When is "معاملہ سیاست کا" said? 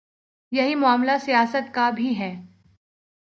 0.75-1.89